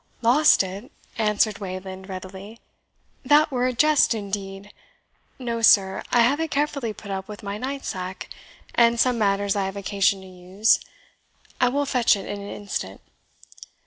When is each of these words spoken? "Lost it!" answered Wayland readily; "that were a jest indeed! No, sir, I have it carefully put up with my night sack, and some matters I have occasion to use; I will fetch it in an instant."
"Lost 0.23 0.63
it!" 0.63 0.91
answered 1.19 1.59
Wayland 1.59 2.09
readily; 2.09 2.59
"that 3.23 3.51
were 3.51 3.67
a 3.67 3.71
jest 3.71 4.15
indeed! 4.15 4.73
No, 5.37 5.61
sir, 5.61 6.01
I 6.11 6.21
have 6.21 6.39
it 6.39 6.49
carefully 6.49 6.91
put 6.91 7.11
up 7.11 7.27
with 7.27 7.43
my 7.43 7.59
night 7.59 7.85
sack, 7.85 8.27
and 8.73 8.99
some 8.99 9.19
matters 9.19 9.55
I 9.55 9.65
have 9.65 9.75
occasion 9.77 10.21
to 10.21 10.27
use; 10.27 10.79
I 11.59 11.69
will 11.69 11.85
fetch 11.85 12.15
it 12.15 12.25
in 12.27 12.41
an 12.41 12.49
instant." 12.49 12.99